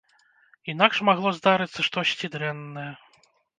Інакш 0.73 1.01
магло 1.09 1.35
здарыцца 1.41 1.87
штосьці 1.89 2.33
дрэннае. 2.39 2.91